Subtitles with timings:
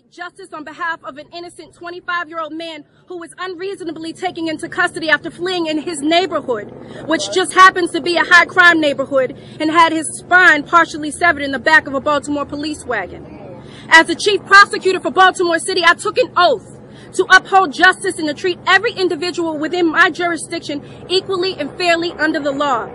[0.00, 4.48] Seek justice on behalf of an innocent 25 year old man who was unreasonably taken
[4.48, 6.70] into custody after fleeing in his neighborhood,
[7.06, 11.42] which just happens to be a high crime neighborhood, and had his spine partially severed
[11.42, 13.62] in the back of a Baltimore police wagon.
[13.88, 16.80] As the chief prosecutor for Baltimore City, I took an oath
[17.14, 22.40] to uphold justice and to treat every individual within my jurisdiction equally and fairly under
[22.40, 22.88] the law.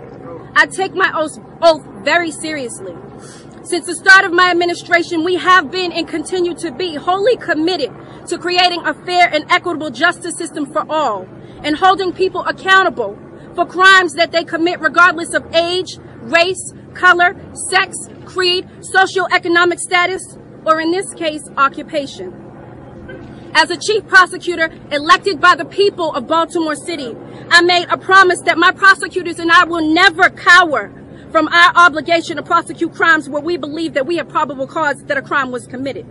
[0.56, 2.94] I take my oath very seriously.
[3.66, 7.90] Since the start of my administration, we have been and continue to be wholly committed
[8.28, 11.26] to creating a fair and equitable justice system for all
[11.64, 13.18] and holding people accountable
[13.56, 17.34] for crimes that they commit regardless of age, race, color,
[17.68, 23.50] sex, creed, socioeconomic status, or in this case, occupation.
[23.52, 27.16] As a chief prosecutor elected by the people of Baltimore City,
[27.50, 30.92] I made a promise that my prosecutors and I will never cower
[31.36, 35.18] from our obligation to prosecute crimes where we believe that we have probable cause that
[35.18, 36.06] a crime was committed.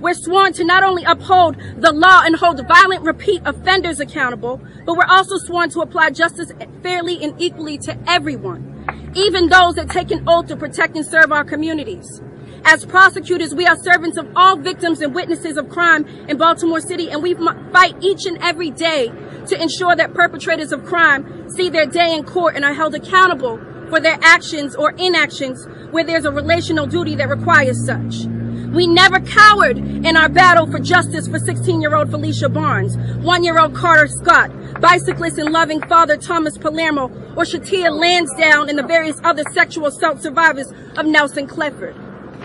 [0.00, 4.96] We're sworn to not only uphold the law and hold violent repeat offenders accountable, but
[4.96, 6.50] we're also sworn to apply justice
[6.82, 11.30] fairly and equally to everyone, even those that take an oath to protect and serve
[11.30, 12.20] our communities.
[12.64, 17.10] As prosecutors, we are servants of all victims and witnesses of crime in Baltimore City,
[17.10, 19.12] and we fight each and every day
[19.46, 23.60] to ensure that perpetrators of crime see their day in court and are held accountable
[23.88, 28.26] for their actions or inactions where there's a relational duty that requires such.
[28.74, 34.50] We never cowered in our battle for justice for 16-year-old Phylicia Barnes, one-year-old Carter Scott,
[34.80, 37.04] bicyclist and loving father Thomas Palermo,
[37.36, 41.94] or Shatia Lansdowne and the various other sexual assault survivors of Nelson Clifford.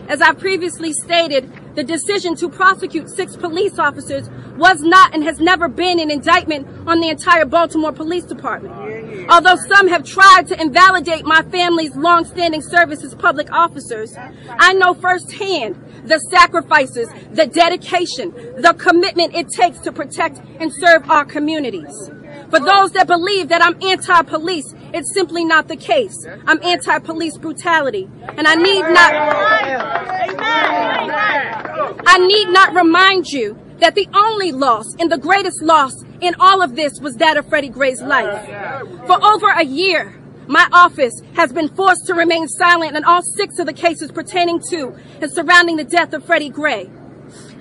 [0.08, 5.40] As I previously stated, the decision to prosecute six police officers was not and has
[5.40, 8.76] never been an indictment on the entire Baltimore Police Department.
[9.28, 14.16] Although some have tried to invalidate my family's long-standing service as public officers,
[14.48, 15.76] I know firsthand
[16.06, 22.10] the sacrifices, the dedication, the commitment it takes to protect and serve our communities.
[22.50, 26.16] For those that believe that I'm anti-police, it's simply not the case.
[26.48, 28.10] I'm anti-police brutality.
[28.38, 29.14] And I need not,
[32.08, 36.62] I need not remind you that the only loss and the greatest loss in all
[36.62, 38.46] of this was that of Freddie Gray's life.
[39.06, 43.60] For over a year, my office has been forced to remain silent on all six
[43.60, 46.90] of the cases pertaining to and surrounding the death of Freddie Gray.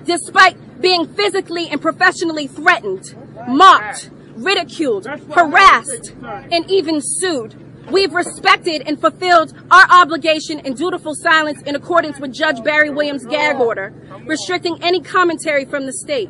[0.03, 3.15] Despite being physically and professionally threatened,
[3.47, 7.55] mocked, ridiculed, harassed, and even sued.
[7.91, 13.25] We've respected and fulfilled our obligation and dutiful silence in accordance with Judge Barry Williams'
[13.25, 13.93] gag order,
[14.25, 16.29] restricting any commentary from the state.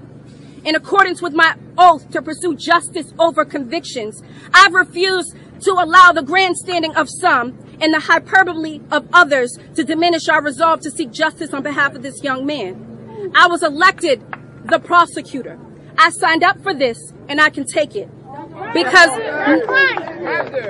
[0.66, 4.22] In accordance with my oath to pursue justice over convictions,
[4.54, 10.28] I've refused to allow the grandstanding of some and the hyperbole of others to diminish
[10.28, 13.32] our resolve to seek justice on behalf of this young man.
[13.36, 14.24] I was elected
[14.66, 15.60] the prosecutor.
[15.98, 18.10] I signed up for this and I can take it.
[18.74, 19.10] Because,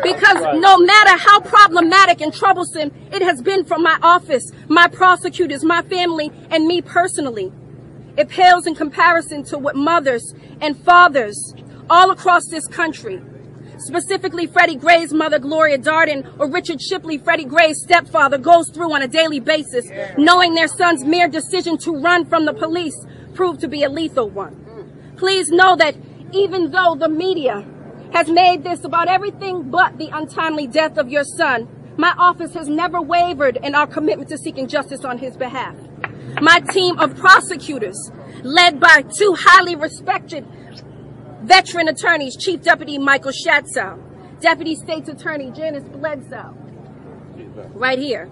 [0.03, 5.63] because no matter how problematic and troublesome it has been for my office, my prosecutors,
[5.63, 7.51] my family, and me personally,
[8.19, 11.55] it pales in comparison to what mothers and fathers
[11.89, 13.21] all across this country,
[13.77, 19.01] specifically Freddie Gray's mother, Gloria Darden, or Richard Shipley, Freddie Gray's stepfather, goes through on
[19.01, 23.69] a daily basis, knowing their son's mere decision to run from the police proved to
[23.69, 25.13] be a lethal one.
[25.15, 25.95] Please know that
[26.33, 27.65] even though the media
[28.11, 32.67] has made this about everything but the untimely death of your son, my office has
[32.67, 35.75] never wavered in our commitment to seeking justice on his behalf.
[36.41, 38.11] My team of prosecutors,
[38.43, 40.45] led by two highly respected
[41.41, 43.99] veteran attorneys, Chief Deputy Michael Schatzow,
[44.39, 46.55] Deputy State's Attorney Janice Bledsoe,
[47.73, 48.29] right here,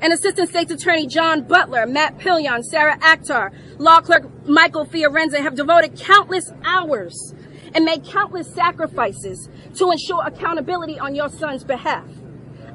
[0.00, 5.54] and Assistant State's Attorney John Butler, Matt Pillion, Sarah Akhtar, Law Clerk Michael Fiorenza have
[5.54, 7.34] devoted countless hours
[7.74, 12.06] and made countless sacrifices to ensure accountability on your son's behalf.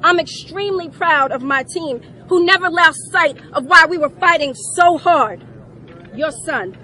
[0.02, 4.54] I'm extremely proud of my team who never lost sight of why we were fighting
[4.54, 5.44] so hard.
[6.14, 6.76] Your son.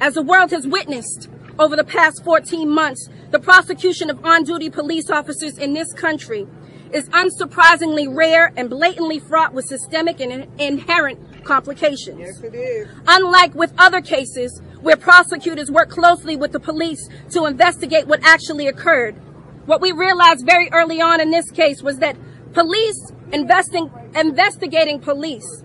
[0.00, 5.10] As the world has witnessed over the past 14 months, the prosecution of on-duty police
[5.10, 6.46] officers in this country
[6.92, 12.18] is unsurprisingly rare and blatantly fraught with systemic and inherent complications.
[12.18, 12.88] Yes, it is.
[13.06, 18.68] Unlike with other cases where prosecutors work closely with the police to investigate what actually
[18.68, 19.16] occurred,
[19.66, 22.16] what we realized very early on in this case was that
[22.52, 25.62] police investing, investigating police,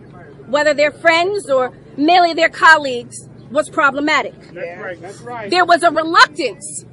[0.47, 4.33] whether they're friends or merely their colleagues, was problematic.
[4.53, 5.01] That's right.
[5.01, 5.49] That's right.
[5.49, 6.85] There was a reluctance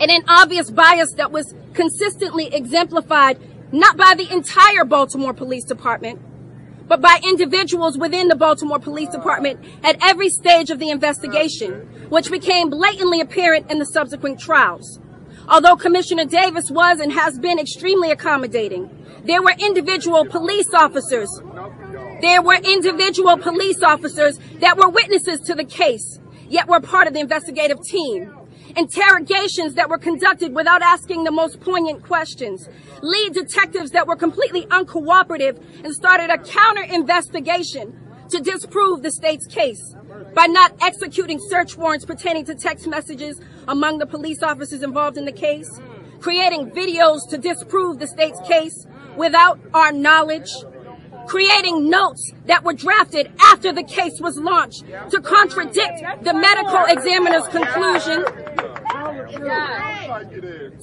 [0.00, 3.38] and an obvious bias that was consistently exemplified
[3.72, 6.20] not by the entire Baltimore Police Department,
[6.88, 11.72] but by individuals within the Baltimore Police Department at every stage of the investigation,
[12.08, 14.98] which became blatantly apparent in the subsequent trials.
[15.50, 18.90] Although Commissioner Davis was and has been extremely accommodating,
[19.24, 21.30] there were individual police officers.
[22.20, 27.14] There were individual police officers that were witnesses to the case, yet were part of
[27.14, 28.34] the investigative team
[28.76, 32.68] interrogations that were conducted without asking the most poignant questions,
[33.02, 37.98] lead detectives that were completely uncooperative and started a counter investigation
[38.30, 39.94] to disprove the state's case
[40.34, 45.24] by not executing search warrants pertaining to text messages among the police officers involved in
[45.24, 45.80] the case,
[46.20, 48.86] creating videos to disprove the state's case
[49.16, 50.50] without our knowledge,
[51.26, 57.46] creating notes that were drafted after the case was launched to contradict the medical examiner's
[57.48, 58.24] conclusion,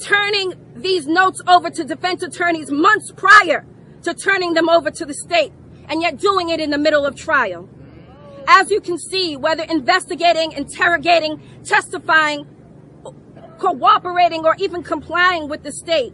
[0.04, 3.66] turning these notes over to defense attorneys months prior
[4.04, 5.52] to turning them over to the state,
[5.88, 7.70] and yet doing it in the middle of trial.
[8.48, 12.48] As you can see, whether investigating, interrogating, testifying,
[13.58, 16.14] cooperating, or even complying with the state,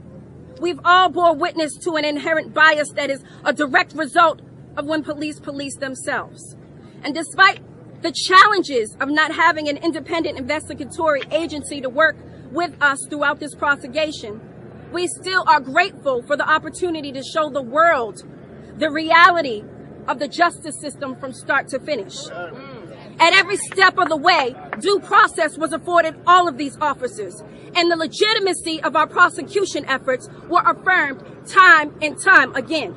[0.59, 4.41] we've all bore witness to an inherent bias that is a direct result
[4.77, 6.56] of when police police themselves.
[7.03, 7.59] And despite
[8.01, 12.15] the challenges of not having an independent investigatory agency to work
[12.51, 14.39] with us throughout this prosecute,
[14.91, 18.24] we still are grateful for the opportunity to show the world
[18.77, 19.63] the reality
[20.07, 22.27] of the justice system from start to finish.
[23.19, 27.44] At every step of the way, due process was afforded all of these officers,
[27.75, 32.95] and the legitimacy of our prosecution efforts were affirmed time and time again.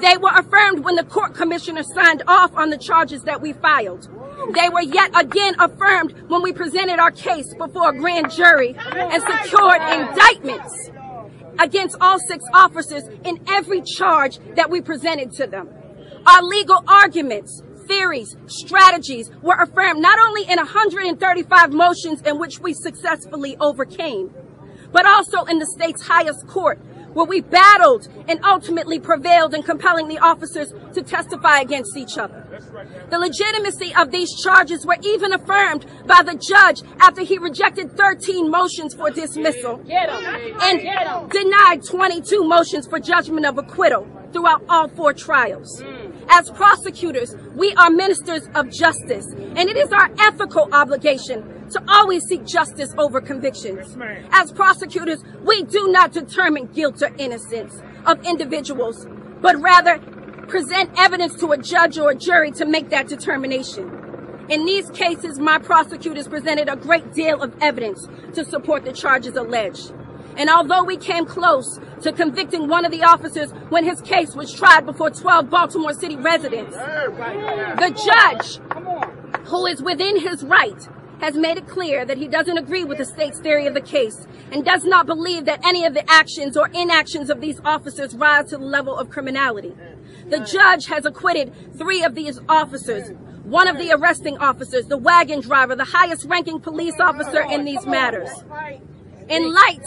[0.00, 4.08] They were affirmed when the court commissioner signed off on the charges that we filed.
[4.54, 9.22] They were yet again affirmed when we presented our case before a grand jury and
[9.22, 10.90] secured indictments
[11.58, 15.68] against all six officers in every charge that we presented to them.
[16.26, 22.74] Our legal arguments, theories, strategies were affirmed not only in 135 motions in which we
[22.74, 24.34] successfully overcame,
[24.92, 26.78] but also in the state's highest court
[27.12, 32.45] where we battled and ultimately prevailed in compelling the officers to testify against each other.
[33.10, 38.50] The legitimacy of these charges were even affirmed by the judge after he rejected 13
[38.50, 45.82] motions for dismissal and denied 22 motions for judgment of acquittal throughout all four trials.
[46.28, 52.22] As prosecutors, we are ministers of justice, and it is our ethical obligation to always
[52.24, 53.96] seek justice over convictions.
[54.30, 59.06] As prosecutors, we do not determine guilt or innocence of individuals,
[59.40, 60.00] but rather
[60.48, 64.46] present evidence to a judge or a jury to make that determination.
[64.48, 69.34] In these cases, my prosecutors presented a great deal of evidence to support the charges
[69.34, 69.92] alleged.
[70.36, 74.52] And although we came close to convicting one of the officers when his case was
[74.52, 78.60] tried before 12 Baltimore City residents, the judge,
[79.48, 80.88] who is within his right,
[81.20, 84.26] has made it clear that he doesn't agree with the state's theory of the case
[84.52, 88.50] and does not believe that any of the actions or inactions of these officers rise
[88.50, 89.74] to the level of criminality.
[90.28, 93.10] The judge has acquitted three of these officers,
[93.44, 97.86] one of the arresting officers, the wagon driver, the highest ranking police officer in these
[97.86, 98.30] matters.
[99.28, 99.84] In light,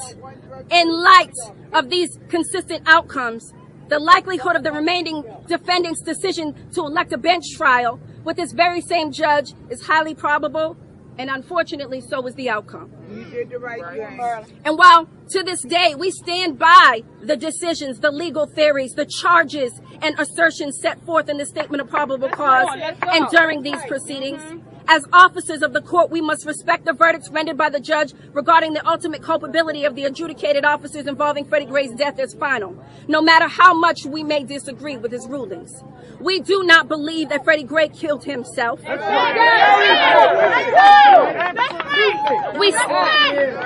[0.71, 1.35] in light
[1.73, 3.53] of these consistent outcomes,
[3.89, 8.81] the likelihood of the remaining defendant's decision to elect a bench trial with this very
[8.81, 10.77] same judge is highly probable
[11.19, 12.89] and unfortunately, so was the outcome.
[13.11, 14.55] You did the right thing.
[14.63, 19.81] And while to this day we stand by the decisions, the legal theories, the charges,
[20.01, 22.69] and assertions set forth in the statement of probable cause
[23.01, 24.41] and during these proceedings,
[24.89, 28.73] as officers of the court, we must respect the verdicts rendered by the judge regarding
[28.73, 32.75] the ultimate culpability of the adjudicated officers involving Freddie Gray's death as final,
[33.07, 35.83] no matter how much we may disagree with his rulings.
[36.19, 38.79] We do not believe that Freddie Gray killed himself.
[38.81, 38.89] We,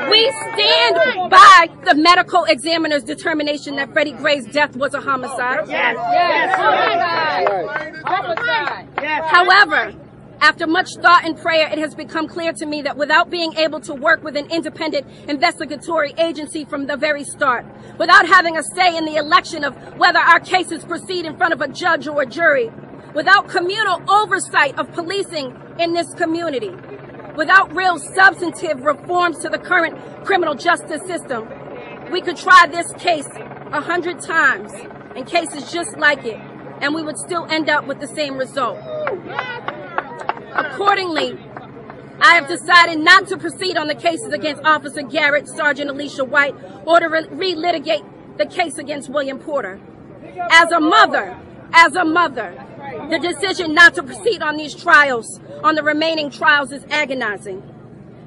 [0.09, 5.69] we stand by the medical examiner's determination that Freddie Gray's death was a homicide.
[5.69, 5.95] Yes.
[6.11, 6.55] Yes.
[8.05, 8.87] Homicide.
[8.97, 9.23] Homicide.
[9.31, 9.93] However,
[10.43, 13.79] After much thought and prayer, it has become clear to me that without being able
[13.79, 17.65] to work with an independent investigatory agency from the very start,
[17.97, 21.61] without having a say in the election of whether our cases proceed in front of
[21.61, 22.69] a judge or a jury,
[23.15, 26.71] without communal oversight of policing in this community,
[27.37, 31.47] without real substantive reforms to the current criminal justice system,
[32.11, 33.29] we could try this case
[33.71, 34.73] a hundred times
[35.15, 36.35] and cases just like it,
[36.81, 38.77] and we would still end up with the same result.
[40.55, 41.37] Accordingly,
[42.19, 46.55] I have decided not to proceed on the cases against Officer Garrett, Sergeant Alicia White,
[46.85, 49.79] or to re- relitigate the case against William Porter.
[50.51, 51.37] As a mother,
[51.73, 52.55] as a mother,
[53.09, 57.63] the decision not to proceed on these trials, on the remaining trials, is agonizing.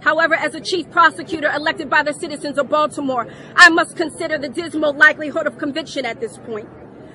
[0.01, 4.49] However, as a chief prosecutor elected by the citizens of Baltimore, I must consider the
[4.49, 6.69] dismal likelihood of conviction at this point.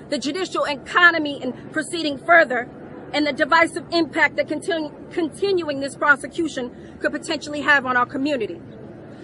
[0.09, 2.69] The judicial economy in proceeding further
[3.13, 8.55] and the divisive impact that continu- continuing this prosecution could potentially have on our community.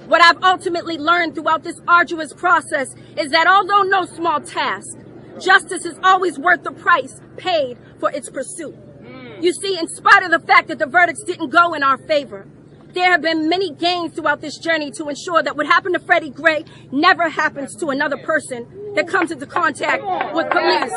[0.07, 4.97] What I've ultimately learned throughout this arduous process is that although no small task,
[5.39, 8.75] justice is always worth the price paid for its pursuit.
[9.03, 9.43] Mm.
[9.43, 12.47] You see, in spite of the fact that the verdicts didn't go in our favor,
[12.93, 16.29] there have been many gains throughout this journey to ensure that what happened to Freddie
[16.29, 20.91] Gray never happens to another person that comes into contact with police,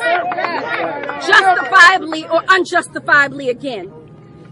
[1.27, 3.93] justifiably or unjustifiably again.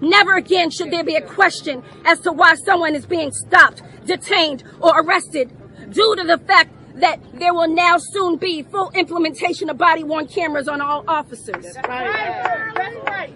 [0.00, 4.62] Never again should there be a question as to why someone is being stopped, detained,
[4.80, 5.50] or arrested
[5.90, 10.26] due to the fact that there will now soon be full implementation of body worn
[10.28, 11.74] cameras on all officers.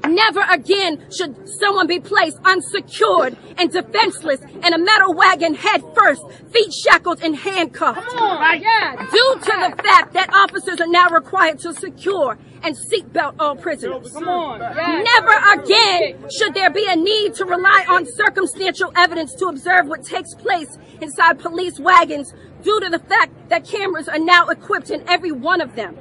[0.05, 6.23] Never again should someone be placed unsecured and defenseless in a metal wagon head first,
[6.53, 8.01] feet shackled and handcuffed.
[8.01, 14.15] Due to the fact that officers are now required to secure and seatbelt all prisoners.
[14.15, 20.05] Never again should there be a need to rely on circumstantial evidence to observe what
[20.05, 22.33] takes place inside police wagons
[22.63, 25.97] due to the fact that cameras are now equipped in every one of them.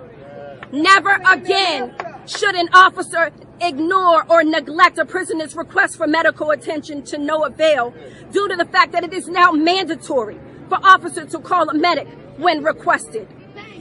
[0.71, 1.95] Never again
[2.27, 3.31] should an officer
[3.61, 7.93] ignore or neglect a prisoner's request for medical attention to no avail
[8.31, 12.07] due to the fact that it is now mandatory for officers to call a medic
[12.37, 13.27] when requested.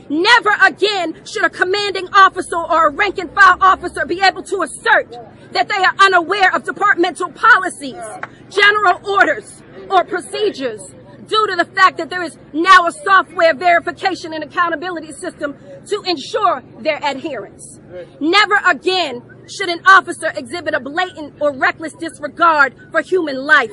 [0.08, 4.62] Never again should a commanding officer or a rank and file officer be able to
[4.62, 5.16] assert
[5.52, 8.02] that they are unaware of departmental policies,
[8.48, 10.80] general orders, or procedures
[11.28, 15.56] due to the fact that there is now a software verification and accountability system
[15.86, 17.78] to ensure their adherence.
[18.18, 23.72] Never again should an officer exhibit a blatant or reckless disregard for human life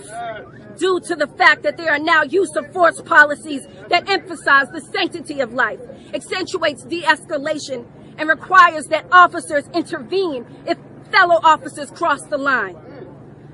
[0.78, 4.82] due to the fact that there are now use of force policies that emphasize the
[4.82, 5.80] sanctity of life,
[6.14, 7.86] accentuates de-escalation,
[8.18, 10.78] and requires that officers intervene if
[11.12, 12.78] fellow officers cross the line.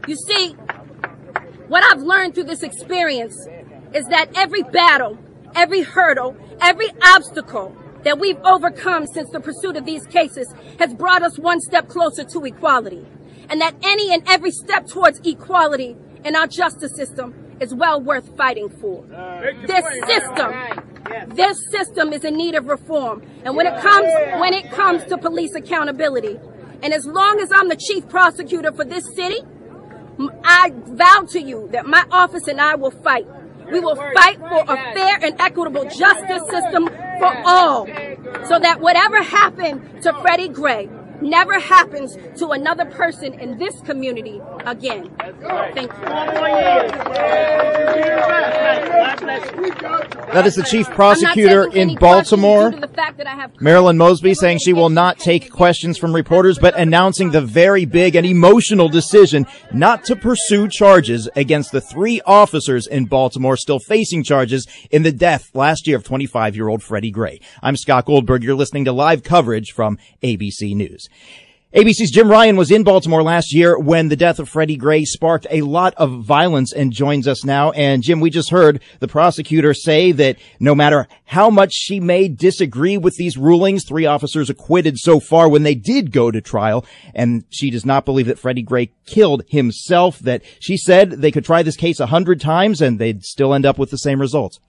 [0.07, 0.53] You see,
[1.67, 3.35] what I've learned through this experience
[3.93, 5.17] is that every battle,
[5.55, 11.23] every hurdle, every obstacle that we've overcome since the pursuit of these cases has brought
[11.23, 13.05] us one step closer to equality.
[13.49, 18.35] And that any and every step towards equality in our justice system is well worth
[18.35, 19.03] fighting for.
[19.67, 23.21] This system, this system is in need of reform.
[23.43, 24.07] And when it comes,
[24.39, 26.39] when it comes to police accountability,
[26.81, 29.39] and as long as I'm the chief prosecutor for this city,
[30.43, 33.27] I vow to you that my office and I will fight
[33.71, 36.89] we will fight for a fair and equitable justice system
[37.19, 37.87] for all.
[38.47, 40.89] So that whatever happened to Freddie Gray
[41.21, 45.09] never happens to another person in this community again.
[45.73, 47.82] Thank you.
[50.33, 52.73] That is the chief prosecutor in Baltimore,
[53.59, 58.15] Marilyn Mosby, saying she will not take questions from reporters, but announcing the very big
[58.15, 64.23] and emotional decision not to pursue charges against the three officers in Baltimore still facing
[64.23, 67.39] charges in the death last year of 25 year old Freddie Gray.
[67.61, 68.43] I'm Scott Goldberg.
[68.43, 71.09] You're listening to live coverage from ABC News.
[71.73, 75.47] ABC's Jim Ryan was in Baltimore last year when the death of Freddie Gray sparked
[75.49, 77.71] a lot of violence and joins us now.
[77.71, 82.27] And Jim, we just heard the prosecutor say that no matter how much she may
[82.27, 86.85] disagree with these rulings, three officers acquitted so far when they did go to trial.
[87.15, 91.43] And she does not believe that Freddie Gray killed himself, that she said they could
[91.43, 94.59] try this case a hundred times and they'd still end up with the same results.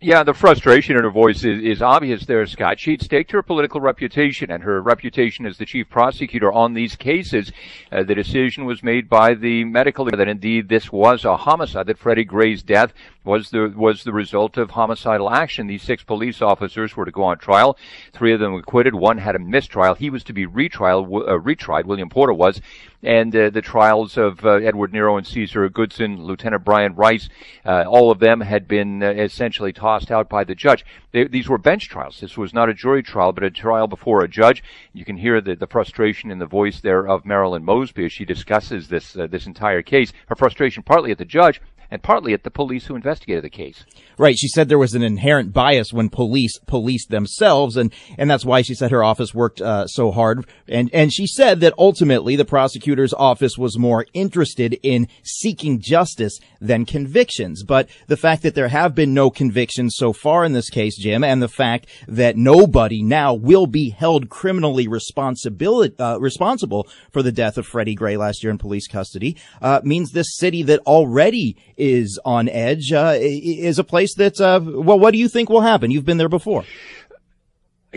[0.00, 2.78] Yeah, the frustration in her voice is, is, obvious there, Scott.
[2.78, 7.50] She'd staked her political reputation and her reputation as the chief prosecutor on these cases.
[7.90, 11.98] Uh, the decision was made by the medical that indeed this was a homicide, that
[11.98, 12.92] Freddie Gray's death
[13.24, 15.66] was the was the result of homicidal action.
[15.66, 17.76] These six police officers were to go on trial.
[18.12, 18.94] Three of them acquitted.
[18.94, 19.94] One had a mistrial.
[19.94, 21.86] He was to be retrial, uh, retried.
[21.86, 22.60] William Porter was
[23.02, 27.28] and uh, the trials of uh, Edward Nero and Caesar Goodson, Lieutenant Brian Rice,
[27.64, 30.84] uh, all of them had been uh, essentially tossed out by the judge.
[31.12, 32.20] They, these were bench trials.
[32.20, 34.62] This was not a jury trial, but a trial before a judge.
[34.92, 38.24] You can hear the, the frustration in the voice there of Marilyn Mosby as she
[38.24, 40.12] discusses this uh, this entire case.
[40.26, 43.84] Her frustration partly at the judge, and partly at the police who investigated the case.
[44.16, 44.36] Right.
[44.36, 48.62] She said there was an inherent bias when police policed themselves, and and that's why
[48.62, 50.46] she said her office worked uh, so hard.
[50.66, 56.38] And and she said that ultimately the prosecutor's office was more interested in seeking justice
[56.60, 57.62] than convictions.
[57.62, 61.22] But the fact that there have been no convictions so far in this case, Jim,
[61.22, 67.32] and the fact that nobody now will be held criminally responsibility uh, responsible for the
[67.32, 71.56] death of Freddie Gray last year in police custody uh, means this city that already
[71.78, 75.60] is on edge uh, is a place that uh, well what do you think will
[75.60, 75.90] happen?
[75.90, 76.64] You've been there before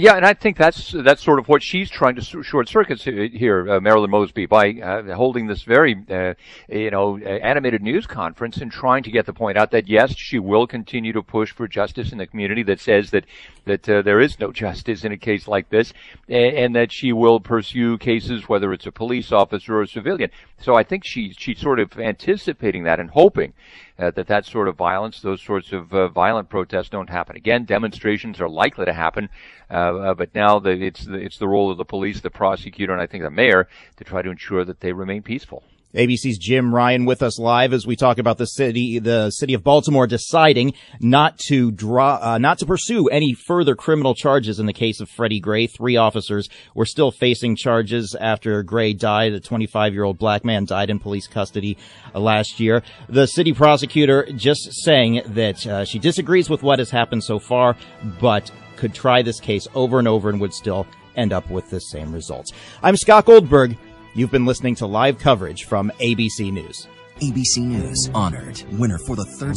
[0.01, 3.69] yeah, and I think that's that's sort of what she's trying to short circuit here,
[3.69, 6.33] uh, Marilyn Mosby, by uh, holding this very, uh,
[6.67, 10.39] you know, animated news conference and trying to get the point out that yes, she
[10.39, 13.25] will continue to push for justice in the community that says that
[13.65, 15.93] that uh, there is no justice in a case like this,
[16.27, 20.31] and, and, that she will pursue cases whether it's a police officer or a civilian.
[20.59, 23.53] So I think she she's sort of anticipating that and hoping
[23.90, 27.65] uh, that that sort of violence, those sorts of uh, violent protests don't happen again.
[27.65, 29.29] Demonstrations are likely to happen,
[29.69, 32.93] uh, uh but now the, it's the, it's the role of the police, the prosecutor,
[32.93, 33.67] and I think the mayor
[33.97, 35.63] to try to ensure that they remain peaceful.
[35.93, 39.63] ABC's Jim Ryan with us live as we talk about the city, the city of
[39.63, 44.73] Baltimore deciding not to draw, uh, not to pursue any further criminal charges in the
[44.73, 45.67] case of Freddie Gray.
[45.67, 49.33] Three officers were still facing charges after Gray died.
[49.33, 51.77] A 25 year old black man died in police custody
[52.15, 52.83] uh, last year.
[53.09, 57.75] The city prosecutor just saying that uh, she disagrees with what has happened so far,
[58.19, 61.79] but could try this case over and over and would still end up with the
[61.79, 62.51] same results.
[62.81, 63.77] I'm Scott Goldberg.
[64.13, 66.85] You've been listening to live coverage from ABC News.
[67.21, 69.55] ABC News honored winner for the third.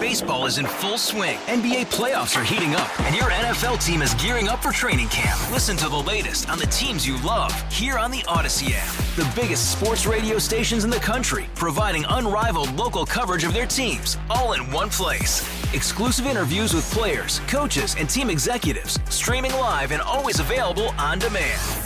[0.00, 1.36] Baseball is in full swing.
[1.46, 5.38] NBA playoffs are heating up, and your NFL team is gearing up for training camp.
[5.52, 8.92] Listen to the latest on the teams you love here on the Audacy app.
[9.14, 14.18] The biggest sports radio stations in the country, providing unrivaled local coverage of their teams,
[14.30, 15.42] all in one place.
[15.74, 21.85] Exclusive interviews with players, coaches, and team executives, streaming live and always available on demand.